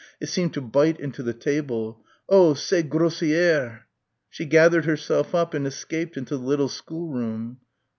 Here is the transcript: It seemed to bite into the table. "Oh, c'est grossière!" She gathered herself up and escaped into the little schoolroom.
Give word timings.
It 0.19 0.29
seemed 0.29 0.55
to 0.55 0.61
bite 0.61 0.99
into 0.99 1.21
the 1.21 1.31
table. 1.35 2.03
"Oh, 2.27 2.55
c'est 2.55 2.81
grossière!" 2.89 3.81
She 4.31 4.45
gathered 4.45 4.85
herself 4.85 5.35
up 5.35 5.53
and 5.53 5.67
escaped 5.67 6.17
into 6.17 6.37
the 6.39 6.43
little 6.43 6.69
schoolroom. 6.69 7.59